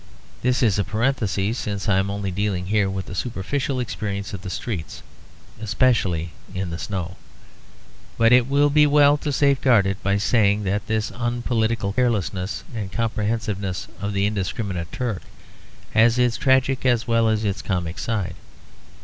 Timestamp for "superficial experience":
3.13-4.33